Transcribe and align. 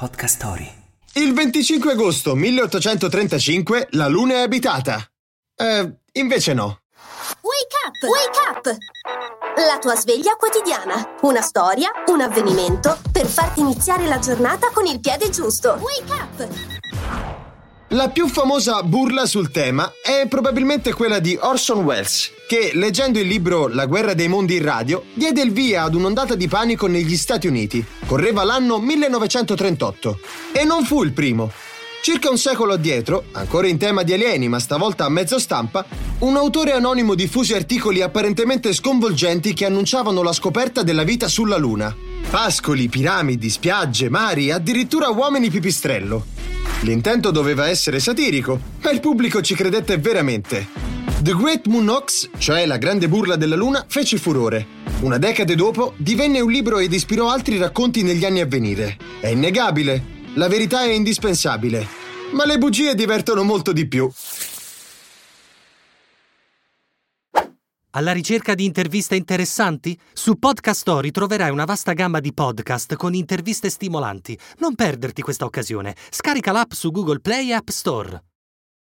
Podcast 0.00 0.36
Story. 0.36 0.66
Il 1.16 1.34
25 1.34 1.92
agosto 1.92 2.34
1835 2.34 3.88
la 3.90 4.08
Luna 4.08 4.36
è 4.36 4.40
abitata. 4.40 4.98
Eh, 5.54 5.92
invece 6.12 6.54
no. 6.54 6.80
Wake 7.42 7.76
up! 7.84 8.08
Wake 8.08 8.38
up! 8.48 8.76
La 9.56 9.78
tua 9.78 9.94
sveglia 9.96 10.36
quotidiana. 10.36 11.16
Una 11.20 11.42
storia, 11.42 11.90
un 12.06 12.22
avvenimento 12.22 12.98
per 13.12 13.26
farti 13.26 13.60
iniziare 13.60 14.06
la 14.06 14.18
giornata 14.18 14.70
con 14.70 14.86
il 14.86 15.00
piede 15.00 15.28
giusto. 15.28 15.78
Wake 15.78 16.12
up! 16.12 17.19
La 17.92 18.08
più 18.08 18.28
famosa 18.28 18.84
burla 18.84 19.26
sul 19.26 19.50
tema 19.50 19.92
è 20.00 20.28
probabilmente 20.28 20.92
quella 20.92 21.18
di 21.18 21.36
Orson 21.40 21.82
Welles, 21.82 22.30
che, 22.46 22.70
leggendo 22.74 23.18
il 23.18 23.26
libro 23.26 23.66
La 23.66 23.86
guerra 23.86 24.14
dei 24.14 24.28
mondi 24.28 24.54
in 24.54 24.62
radio, 24.62 25.02
diede 25.12 25.42
il 25.42 25.50
via 25.50 25.82
ad 25.82 25.96
un'ondata 25.96 26.36
di 26.36 26.46
panico 26.46 26.86
negli 26.86 27.16
Stati 27.16 27.48
Uniti. 27.48 27.84
Correva 28.06 28.44
l'anno 28.44 28.78
1938. 28.78 30.20
E 30.52 30.62
non 30.62 30.84
fu 30.84 31.02
il 31.02 31.10
primo. 31.10 31.50
Circa 32.00 32.30
un 32.30 32.38
secolo 32.38 32.74
addietro, 32.74 33.24
ancora 33.32 33.66
in 33.66 33.76
tema 33.76 34.04
di 34.04 34.12
alieni 34.12 34.48
ma 34.48 34.60
stavolta 34.60 35.04
a 35.04 35.10
mezzo 35.10 35.40
stampa, 35.40 35.84
un 36.20 36.36
autore 36.36 36.70
anonimo 36.70 37.16
diffuse 37.16 37.56
articoli 37.56 38.02
apparentemente 38.02 38.72
sconvolgenti 38.72 39.52
che 39.52 39.66
annunciavano 39.66 40.22
la 40.22 40.32
scoperta 40.32 40.84
della 40.84 41.02
vita 41.02 41.26
sulla 41.26 41.56
Luna. 41.56 41.92
Pascoli, 42.30 42.88
piramidi, 42.88 43.50
spiagge, 43.50 44.08
mari, 44.08 44.52
addirittura 44.52 45.08
uomini 45.08 45.50
pipistrello. 45.50 46.38
L'intento 46.82 47.30
doveva 47.30 47.68
essere 47.68 48.00
satirico, 48.00 48.58
ma 48.82 48.90
il 48.90 49.00
pubblico 49.00 49.42
ci 49.42 49.54
credette 49.54 49.98
veramente. 49.98 50.66
The 51.20 51.34
Great 51.34 51.66
Moon 51.66 51.86
Ox, 51.90 52.30
cioè 52.38 52.64
la 52.64 52.78
grande 52.78 53.06
burla 53.06 53.36
della 53.36 53.54
Luna, 53.54 53.84
fece 53.86 54.16
furore. 54.16 54.66
Una 55.00 55.18
decade 55.18 55.54
dopo 55.54 55.92
divenne 55.98 56.40
un 56.40 56.50
libro 56.50 56.78
ed 56.78 56.94
ispirò 56.94 57.28
altri 57.28 57.58
racconti 57.58 58.02
negli 58.02 58.24
anni 58.24 58.40
a 58.40 58.46
venire. 58.46 58.96
È 59.20 59.26
innegabile, 59.26 60.02
la 60.34 60.48
verità 60.48 60.82
è 60.82 60.92
indispensabile, 60.92 61.86
ma 62.32 62.46
le 62.46 62.56
bugie 62.56 62.94
divertono 62.94 63.42
molto 63.42 63.72
di 63.72 63.86
più. 63.86 64.10
Alla 67.92 68.12
ricerca 68.12 68.54
di 68.54 68.64
interviste 68.64 69.16
interessanti? 69.16 69.98
Su 70.12 70.38
Podcast 70.38 70.80
Story 70.80 71.10
troverai 71.10 71.50
una 71.50 71.64
vasta 71.64 71.92
gamma 71.92 72.20
di 72.20 72.32
podcast 72.32 72.94
con 72.94 73.14
interviste 73.14 73.68
stimolanti. 73.68 74.38
Non 74.58 74.76
perderti 74.76 75.22
questa 75.22 75.44
occasione. 75.44 75.96
Scarica 76.08 76.52
l'app 76.52 76.70
su 76.70 76.92
Google 76.92 77.18
Play 77.18 77.50
e 77.50 77.54
App 77.54 77.68
Store. 77.68 78.29